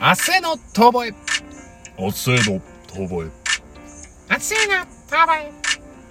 [0.00, 1.14] 明日の遠吠え。
[1.98, 3.30] 明日の遠吠え。
[4.30, 5.52] 明日の遠吠え。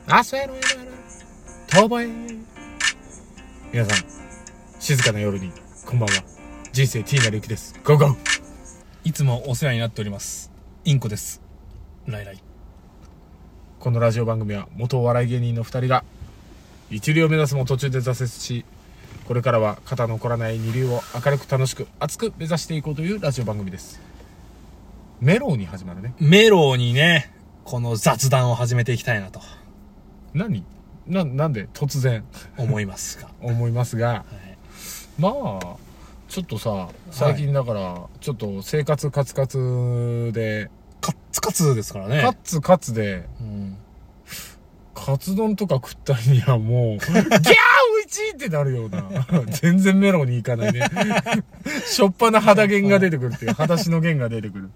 [0.09, 0.55] 明日の
[1.67, 2.37] 遠吠え。
[3.71, 4.05] 皆さん、
[4.81, 5.53] 静かな夜に、
[5.85, 6.21] こんばんは。
[6.73, 7.79] 人生 T なりゆきです。
[7.85, 8.15] ゴーゴー
[9.05, 10.51] いつもお世話になっております。
[10.83, 11.41] インコです。
[12.07, 12.43] ライライ。
[13.79, 16.03] このラジオ番組は元お笑い芸人の二人が
[16.91, 18.65] 一流を目指すも途中で挫折し
[19.27, 23.99] これからは肩の残らない二流を明るく楽しく熱く目指していこうというラジオ番組です。
[25.19, 26.13] メローに始まるね。
[26.17, 27.33] メロにね、
[27.65, 29.41] この雑談を始めていきたいなと。
[30.33, 30.63] 何？
[31.07, 31.67] ななんで？
[31.73, 32.23] 突然。
[32.57, 33.29] 思いますが。
[33.43, 34.07] 思いますが。
[34.07, 34.57] はい。
[35.19, 35.75] まあ
[36.29, 40.69] ちょっとさ最近だからちょっと生活カツカツで。
[41.01, 42.21] カッツカツですからね。
[42.21, 43.25] カツカツで。
[43.41, 43.77] うん。
[44.95, 47.25] カツ丼とか食った日にはもう、 ギャー
[48.17, 49.03] ちいってなるような。
[49.61, 50.81] 全然メロに行かないね。
[51.85, 54.69] しょっぱな肌弦が出てくるっていう、裸足の弦が出てくる。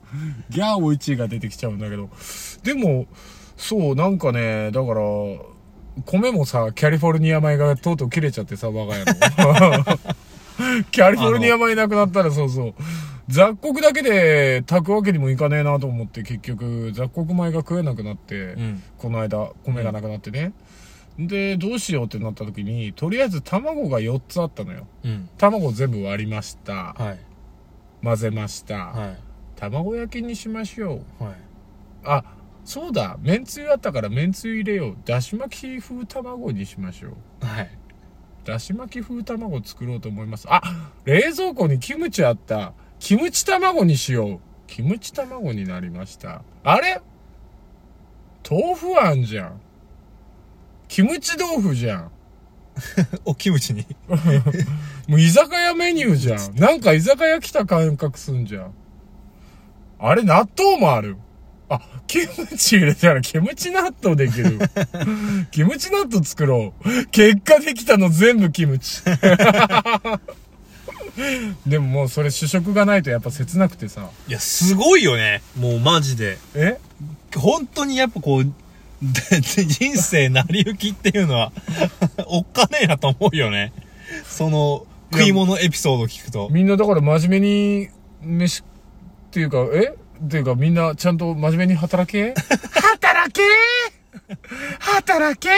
[0.49, 2.09] ギャーおいちいが出てきちゃうんだけど。
[2.63, 3.07] でも、
[3.57, 5.01] そう、なんかね、だから、
[6.05, 9.83] 米もさ、キャリフォルニア米がとうとう切れちゃってさ、我が家の。
[10.91, 12.73] キャリフォルニア米なくなったらそうそう。
[13.27, 18.83] 雑穀だけで炊くわけにもいかねえなと思って結局雑穀米が食えなくなって、うん。
[18.97, 20.53] この間米がなくなってね、
[21.27, 24.87] でどうしようってなった時にとりあえず卵が4つあったのよ。
[25.03, 25.29] うん。
[25.37, 26.93] 卵全部割りました。
[26.93, 27.19] はい。
[28.03, 29.17] 混ぜました、はい。
[29.55, 31.23] 卵焼きにしましょう。
[31.23, 31.35] はい。
[32.03, 32.23] あ
[32.65, 33.17] そうだ。
[33.21, 34.97] めんつゆあったからめんつゆ入れよう。
[35.05, 37.45] だし巻き風卵にしましょう。
[37.45, 37.77] はい。
[38.43, 40.47] だし巻き風卵作ろうと思います。
[40.49, 40.61] あ
[41.05, 42.73] 冷蔵庫にキムチあった。
[42.99, 44.39] キムチ卵にしよう。
[44.67, 46.43] キムチ卵になりました。
[46.63, 47.01] あれ？
[48.49, 49.61] 豆腐あんじゃん
[50.91, 52.11] キムチ豆腐じゃん
[53.23, 53.85] お、キムチに？
[55.07, 58.73] もう居酒屋メニューじゃん なんか居酒屋来た感覚すんじゃん
[59.99, 61.15] あれ納豆もある
[61.69, 62.25] あ、キム
[62.57, 64.59] チ入れたらキムチ納豆できる。
[65.51, 67.05] キムチ納豆作ろう。
[67.07, 69.01] 結果できたの全部キムチ。
[71.65, 74.09] でももうそれ主食がないとやっぱ切なくてさ。
[74.27, 75.41] いや、すごいよね。
[75.57, 76.37] もうマジで。
[76.55, 76.77] え？
[77.37, 78.51] 本当にやっぱこう、で
[79.01, 81.51] 人生成り行きっていうのは、
[82.27, 83.73] おっかねえなと思うよね。
[84.25, 86.49] その、食い物エピソード聞くと。
[86.51, 87.89] みんなだから真面目に
[88.21, 88.63] 飯っ
[89.31, 89.95] ていうか、え？
[90.23, 92.35] っていうかみんなちゃんと真面目に働け？
[92.71, 93.41] 働け？
[94.79, 95.49] 働け？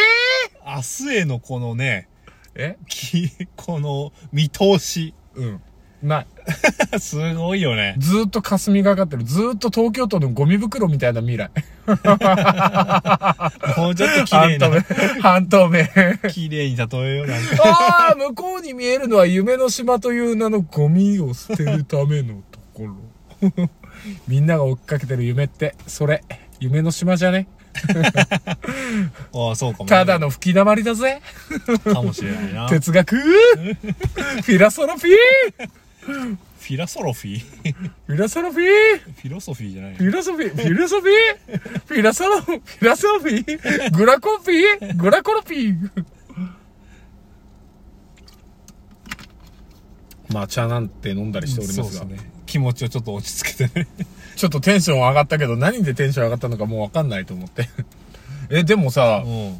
[0.65, 2.07] 明日へのこのね、
[2.55, 2.77] え？
[2.87, 5.13] きこの見通し。
[5.35, 5.61] うん。
[6.01, 6.27] ない。
[6.99, 7.95] すごいよね。
[7.97, 9.23] ずーっと霞がかってる。
[9.23, 11.51] ずーっと東京都のゴミ袋みたいな未来。
[13.77, 15.21] もうちょっと綺麗半透明な、。
[15.21, 15.85] 半透明。
[16.29, 17.63] 綺麗に例えようなんか。
[18.09, 22.95] ああ、向こうに見えるのは夢の島という名のゴミを捨てるためのところ。
[24.27, 26.23] みんなが追っかけてる夢って、それ、
[26.59, 27.47] 夢の島じゃね？
[29.33, 29.89] ああ、そうかも、ね。
[29.89, 31.21] ただの吹き溜まりだぜ。
[31.83, 32.67] かもしれないな。
[32.67, 37.39] フ哲学フィラソロフィーィラソロフィー？
[38.05, 38.99] フィラソロフィー？
[38.99, 46.05] フィロソフィーじゃないフィロソフィー、フィロソフィー、フィラソロ、フィラソフィー、グラコフィー、グラコロフィー？
[50.29, 52.17] まあ、茶なんて飲んだりしておりますが、ね。
[52.47, 53.87] 気持ちをちょっと落ち着けてね。
[54.35, 57.69] ちょっとテンション上がったけど、何でテンション上がったのかもうわかんないと思って。
[58.49, 59.57] え、でもさ、うん。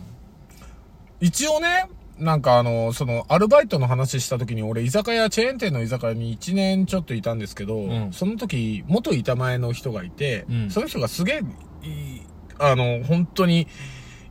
[1.19, 1.87] 一応ね、
[2.17, 11.41] なんかあの、その、アルバイトの話した時に、俺、居酒屋、チェーン店の居酒屋に1年ちょっといたんですけど、んその時、元板前の人がいて、うんその人がすげえ、
[11.87, 12.21] いい
[12.59, 13.67] あの、本当に、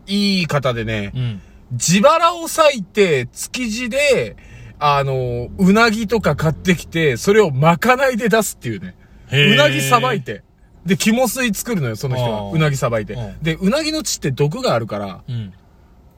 [0.06, 1.42] いい方でね、うん。
[1.72, 4.36] 自腹を割いて、築地で、
[4.78, 8.94] あの、うなぎとか買ってきて、それをまかないで出すっていうね。
[9.32, 10.22] うなぎさばい。
[10.22, 10.42] て。
[10.84, 12.50] で、肝水作るのよ、その人は。
[12.52, 13.42] うなぎさばいてうん。
[13.42, 15.52] で、うなぎの血って毒があるから、うん。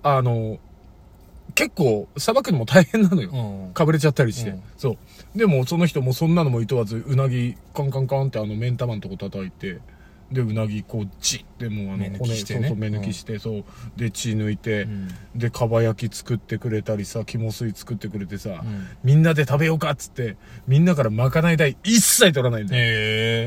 [0.02, 0.58] あの、
[1.54, 3.30] 結構、さばくのも大変なのよ。
[3.32, 3.74] うん。
[3.74, 4.50] かぶれちゃったりして。
[4.50, 4.96] うんそ
[5.34, 5.38] う。
[5.38, 9.80] でも、その人もそんなのもいとわず、うなぎ、カンカンカンってあの、目ん玉のとこ叩いて、
[10.32, 13.64] で、うなぎ、こう、チッでもうあの、ね骨そうそう、目抜きして、そう。
[13.96, 20.36] で、血抜いて、うんで、かば焼き作ってくれたりさ、肝水作ってくれてさ、うんみんなで食べようかっつって、
[20.66, 22.82] みんなからまかない代一切取らないんだよ。
[22.82, 22.86] へ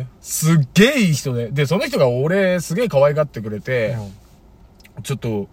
[0.02, 0.06] え。
[0.22, 1.50] すっげえいい人で。
[1.52, 3.98] で、その人が俺、すげえ可愛がってくれて、
[5.04, 5.48] ちょっと、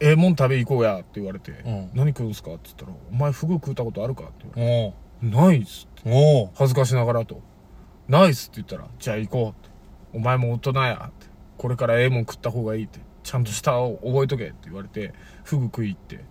[0.00, 6.10] ええもん食べ行こうやって言われて、うん何食うんすかって言ったら、お前フグ食ったことあるかって言われおうて、ないっすって。
[6.10, 7.42] おう恥ずかしながらと。
[8.08, 9.74] ないっすって言ったら、じゃあ行こうって。
[10.14, 11.26] お前も大人やって。
[11.56, 13.00] これからええもん食った方がいいって。
[13.24, 15.12] ちゃんと舌を覚えとけって言われて、
[15.44, 16.24] フグ食い行って。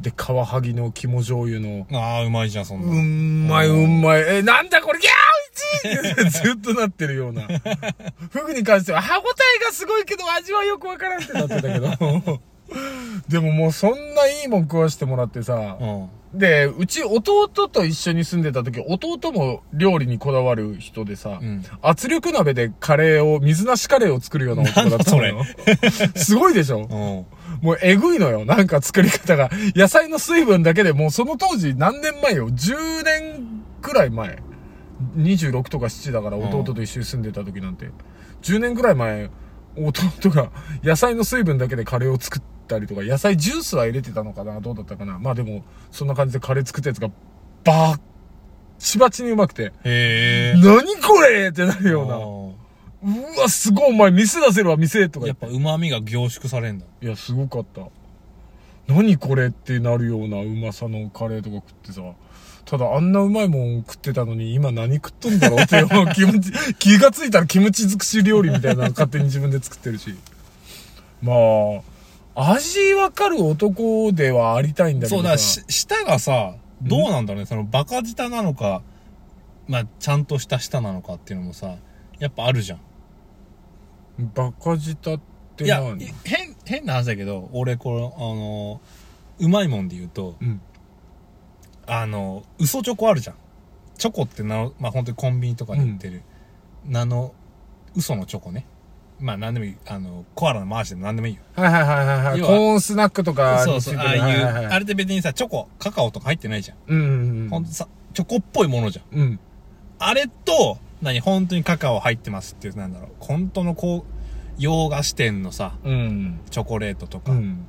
[0.00, 2.88] で、カワハギの肝醤油の、ああ、うまいじゃん、そんな。
[2.88, 4.22] うんまいうまい。
[4.38, 7.42] え、なんだこれ、ギャーうちずっとなってるような。
[8.30, 12.40] フグに関しては歯応えがすごいけど味はよくわからんってなってたけど。
[13.28, 15.76] でももうそんないいもん食わしてもらってさ。
[15.80, 16.08] うん。
[16.38, 25.44] で、うち弟と一緒に住んでた時、弟も料理にこだわる人でさ、うん圧力鍋でカレーを、水なしカレーを作るような男だったのよ。
[26.16, 27.26] すごいでしょ？
[27.60, 27.66] うん。
[27.66, 28.44] もうえぐいのよ。
[28.46, 29.50] なんか作り方が。
[29.76, 34.38] 野菜の水分だけでもうその当時何年前よ ?10 年くらい前。
[35.16, 37.90] 26とか7だからうん弟と一緒に住んでた時なんて。
[38.42, 39.28] 10年くらい前、
[39.76, 40.50] 弟が
[40.82, 47.10] 野菜の水分だけでカレーを作ったりとか、野菜ジュースは入れてたのかなどうだったかなまあでも、そんな感じでカレー作ったやつが
[47.64, 48.00] バッ
[48.78, 50.60] チバチにうまくて、へえ。
[50.60, 52.14] 何これってなるような。
[52.16, 52.18] あ
[53.04, 56.86] うわ、すごいお前店出せるわ、店とかやっぱ旨味が凝縮されんだ。
[57.00, 57.82] いや、すごかった。
[58.88, 62.02] 何これってなるようなうまさのカレーとか食ってさ。
[62.64, 70.14] ただあんなうまいもん食ってたのに今何食っとんだろうっていう気持ち、 気がついたらキムチ尽くし料理みたいなの勝手に自分で作ってるし。
[71.22, 71.36] まあ、
[72.34, 77.46] 味わかる男ではありたいんだけそうだ、舌がさ、どうなんだろうね。
[77.46, 78.82] そのバカ舌なのか、
[79.68, 81.76] まあ、ちゃんとした舌なのかっていうのもさ、
[82.18, 82.80] やっぱあるじゃん。
[84.34, 85.20] バカ舌っ
[85.56, 88.80] ていや何、変、変な話だけど、俺、この、あの、
[89.38, 90.60] うまいもんで言うと、うん。
[91.86, 93.36] あの、嘘チョコあるじゃん。
[93.98, 96.22] チョコってな、まあ本当にコンビニとかで売ってる、
[96.84, 97.34] 名の、
[97.94, 98.66] 嘘のチョコね。
[99.22, 99.76] まあ何でもいい。
[99.86, 101.42] あの、コアラの回しでも何でもいいよ。
[101.54, 102.38] はいはいはいはいはい。
[102.38, 106.76] 要はコーンスナックとかそうそう、についてああいう、るはいはいはいあれって別にさ、チョコ、カカオとか入ってないじゃん。
[106.88, 107.48] うんうんうん。
[107.48, 109.18] ほんとさ、チョコっぽいものじゃん。
[109.18, 109.40] うん。
[109.98, 114.04] あれと、何、本当にカカオ入ってますっていう、なんだろう、本当のこう、
[114.58, 116.40] 洋菓子店のさ、うん。
[116.50, 117.32] チョコレートとか。
[117.32, 117.66] うん。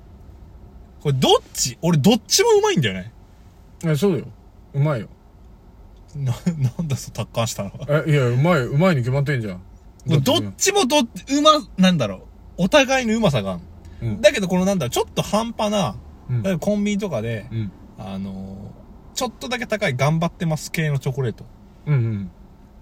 [1.02, 1.78] これどっち？
[1.82, 3.12] 俺どっちもうまいんだよね。
[3.86, 4.26] え、そうだよ。
[4.74, 5.10] うまいよ。
[6.16, 9.62] な、なんだその達観したのえ、いや、うまい、うまいに決まってんじゃん。
[10.06, 12.16] もうどっちもどっ、うま、なんだろ
[12.58, 12.64] う。
[12.64, 13.60] お互いのうまさが。
[14.02, 15.96] うんだけどこのなんだろう、ちょっと半端な、
[16.30, 17.72] うんコンビニとかで、うん。
[17.98, 18.84] あのー
[19.14, 21.46] ちょっとだけ高い頑張ってます系のチョコレート。
[21.86, 22.32] うんうん。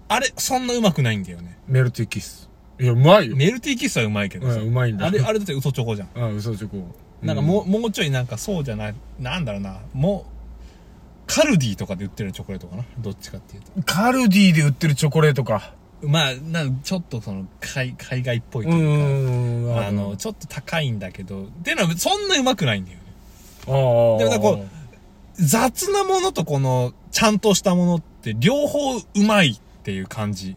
[0.08, 1.58] あれ、そんなうまくないんだよね。
[1.66, 2.50] メルティーキス。
[2.80, 3.36] いや、うまいよ。
[3.36, 4.60] メルティーキスはうまいけどさ。
[4.60, 5.06] うまいんだ。
[5.06, 6.08] あれ、あれだって嘘チョコじゃん。
[6.16, 6.78] あ、 嘘チョコ。
[7.22, 10.32] なんかもう、もうちょいなんかそうじゃない、なんだろうな、もう、
[11.26, 13.72] カルディとかで売ってるチョコレートかなどっちかっていうと。
[13.76, 13.82] うん。
[13.82, 15.74] カルディで売ってるチョコレートか。
[16.02, 19.86] まあ、なんちょっとその、海、海外っぽいとういうか、ん。
[19.86, 23.04] あの、ちょっと高いんだけど、っていうのはそんなうまくないんだよね。
[23.66, 24.64] でもなんかこ
[25.34, 30.56] 雑なものとこの、ちゃんとしたものって両方うまいっていう感じ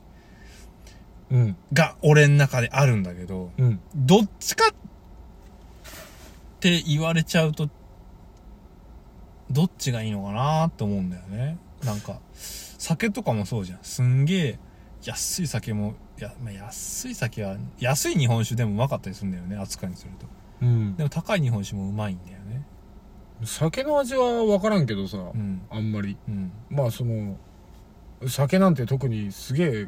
[1.31, 1.35] う。
[1.35, 1.55] うん。
[1.73, 3.79] が俺の中であるんだけど、うん。
[3.95, 4.73] どっちかっ
[6.59, 7.69] て言われちゃうと、
[9.51, 11.57] どっちがいいのかなって思うんだよね。
[11.83, 13.79] なんか、酒とかもそうじゃん。
[13.83, 14.59] すんげえ、
[15.05, 20.25] 安い酒も、いや、まあ、安い酒は、安い日本酒でもうまかったりするんだよね、扱いにすると。
[20.61, 21.03] うんで。
[21.03, 22.65] も高い日本酒もうまいんだよね。
[23.43, 25.61] 酒の味はわからんけどさ、うん。
[25.69, 26.17] あんまり。
[26.27, 26.51] うん。
[26.69, 27.37] まあその、
[28.27, 29.87] 酒なんて特にすげえ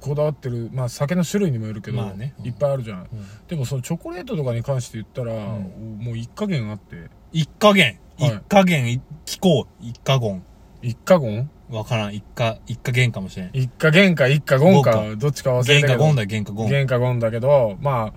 [0.00, 3.00] こだわってる、まあ酒の種類にもよるけど、まあねうんいっぱいあるじゃん。
[3.00, 3.08] うん
[3.48, 7.98] でもそのチョコレートとかに関して言ったら、もう一加減あって、一加減。
[8.18, 9.84] はい一加減、い聞こう。
[9.84, 10.42] 一加言。
[10.82, 11.50] 一加言？
[11.70, 12.14] わからん。
[12.14, 13.50] 一加、一加減かもしれん。
[13.52, 15.96] 一加減か一加言か言、どっちか忘れたけど。
[15.98, 16.68] 減か言だよ、減か言。
[16.68, 18.12] 言か言だけど、まあ、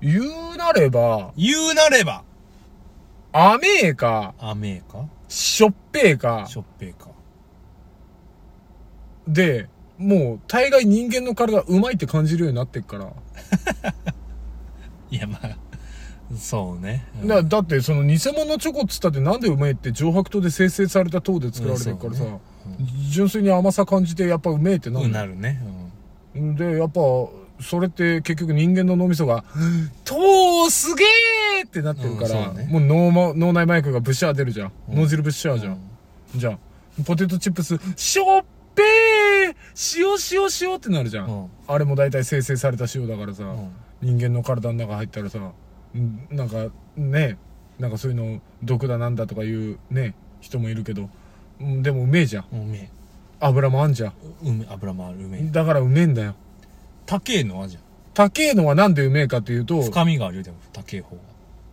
[0.00, 2.24] 言うなれば、言うなれば、
[3.32, 7.08] 甘えか、甘えかしょっぺえかし、ょっぺーか。
[9.26, 13.06] で、もう大概人間の体うまいって感じるようになってっから。
[15.10, 15.56] いや、まあ、
[16.36, 17.06] そうね。
[17.22, 17.28] うん。
[17.28, 22.40] だだってその偽物チョコっつったってなんでうめえって上白糖で生成された糖で作られてるからさ、うんそうね
[23.10, 25.60] 純粋に甘さ感じてやっぱうめえってなうん、るなるね。
[26.34, 27.00] でやっぱ
[27.60, 29.44] それって結局人間の脳みそが
[30.04, 31.04] 「糖すげ
[31.60, 32.66] え!」ってなってるから、うね。
[32.70, 34.96] もう脳ま脳内マイクがブシャー出るじゃん、うん。
[35.02, 35.78] 脳汁ブシャーじゃん、
[36.34, 36.58] じゃあ
[37.04, 40.34] ポテトチップスしょっぺー！
[40.34, 41.48] 塩塩塩ってなるじゃん。
[41.68, 43.46] あれも大体生成された塩だからさ、う
[44.06, 44.16] ん。
[44.16, 45.38] 人間の体の中入ったらさ。
[45.38, 45.50] うん
[46.30, 47.38] なんかね
[47.78, 51.08] なんかそういうの毒だなんだとかいうね人もいるけど、
[51.60, 52.90] うんでもうめえじゃんうめ
[53.40, 54.48] 油もあんじゃえ。
[54.48, 55.40] うめ、油もある、うめえ。
[55.42, 56.34] んだからうめえんだよ
[57.06, 57.82] 高えのはじゃん。
[58.14, 61.22] 高えのはなんでうめえかっていうと深みがあるよ、でも、高え方が。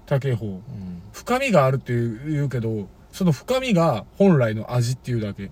[0.05, 1.01] 高え方うん。
[1.13, 5.51] 深みがあるって言うけどその深みが本来の味っていうだけ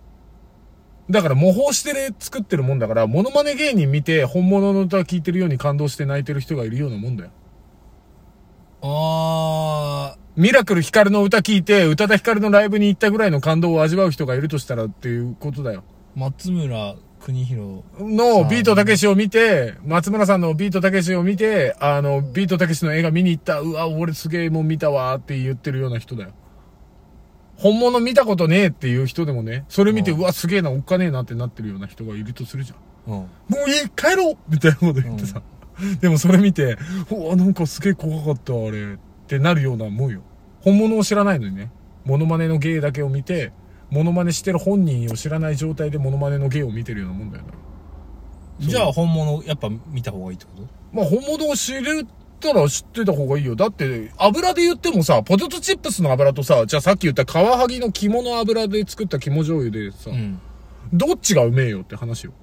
[1.10, 7.32] だから模倣してる作ってるもんだからモノマネ芸人見て本物の歌聞いてるように感動して泣いてる人がいるようなもんだよ
[8.82, 15.84] あミラクルヒカルの歌聞いて、宇多田ヒカルのライブに行ったぐらいの感動を味わう人がいるとしたらっていうことだよ。
[16.16, 17.84] ー、松村国広。
[18.00, 26.32] のビートたけしを見て、松村さんのビートたけしを見て、あの、ビートたけしの映画見に行った、うわ、俺すげえもん見たわって言ってるような人だよ。
[27.58, 33.14] 本物見たことねえっていう人でもね、それ見て、うんうわ、すげえな、おっかねえなってなってるような人がいるとするじゃん。
[33.14, 33.20] うん。
[33.20, 33.30] も
[33.68, 35.42] ういい帰ろうみたいなこと言ってさ。
[36.02, 36.78] でもそれ見て、
[37.12, 38.94] うわ、なんかすげえ怖かった、あれ。
[38.94, 40.22] ってなるようなもんよ。
[40.62, 41.72] 本物を知らないのにね。
[42.06, 43.52] モノマネの芸だけを見て、
[43.92, 47.54] モノマネしてる本人を知らない状態でモノマネの芸を見てるようなもんだよな。
[48.60, 50.68] じゃあ本物やっぱ見た方がいいってこと？
[50.92, 52.04] まあ本物を知れ
[52.40, 53.56] たら知ってた方がいいよ。
[53.56, 60.40] だって、油で言ってもさ、ポテトチップスの油とさ、じゃあさっき言ったカワハギの肝の油で作った肝醤油でさ、うん。
[60.92, 62.34] どっちがうめえよって話よ。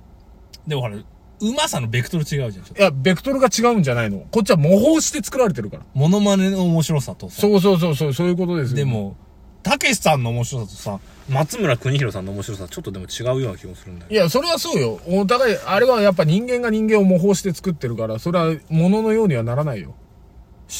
[0.66, 0.97] でもほら、
[1.40, 2.64] うまさのベクトル違うじゃん。
[2.64, 4.26] いや、ベクトルが違うんじゃないの。
[4.31, 5.83] こっちは模倣して作られてるから。
[5.95, 7.40] モノマネの面白さとさ。
[7.40, 8.76] そうそうそうそう、そういうことですよ。
[8.76, 9.16] で、も、
[9.62, 14.12] たけしさんの面白さとさ、松村邦弘さんの面白さちょっとでも違うような気もするんだよ。
[14.12, 15.00] いや、それはそうよ。
[15.09, 19.95] お互い、あれはやっぱ人間が人間を模倣して作ってるから、それは物のようにはならないよ。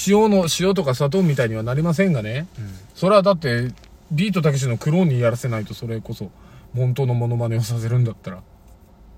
[0.07, 2.47] 塩の、塩とか砂糖みたいにはなりませんがね。
[2.95, 3.73] それはだって、
[4.13, 6.31] ビートたけしのクローンにやらせないとそれこそ、
[6.75, 8.37] 本当のモノマネをさせるんだったら。
[8.39, 8.41] っ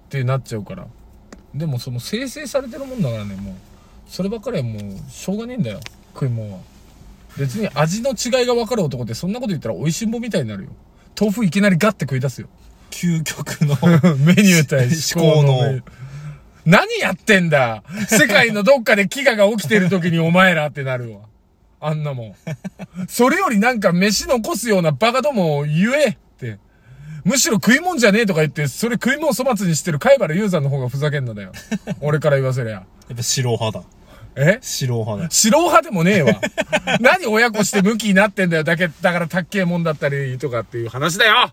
[0.08, 0.86] てなっちゃうから。
[1.58, 3.54] でもその生成されてるもんだからね、もう。
[4.08, 5.80] そればっかりはもう、しょうがねえんだよ。
[6.14, 6.60] 食い物は。
[7.36, 10.70] 別に味の違いが分かる男ってそんなこと言ったら美味しんぼみたいになるよ。
[11.18, 12.48] 豆腐いきなりガッて食い出すよ。
[12.90, 13.76] 究極の
[14.16, 15.80] メニュー対 思考の
[16.64, 21.20] 何やってんだ世界のどっかで飢餓が起きてる時にお前らってなるわ。
[21.80, 22.34] あんなもん。
[23.08, 26.18] それよりなんか飯残すようなバカどもを言え。
[27.28, 31.52] むしろ食い物じゃねえとか言って、それ食い物粗末にしてる貝原雄山の方がふざけんなだよ。
[32.00, 32.72] 俺から言わせりゃ。
[32.72, 32.80] や
[33.12, 33.84] っぱ白派だ。
[34.36, 34.58] え？
[34.62, 35.30] 白派だ。
[35.30, 36.40] 白派でもねえわ。
[37.00, 38.64] 何親子して向きになってんだよ。
[38.64, 41.52] だけ、だからたっけえもんだったりとかっていう話だよ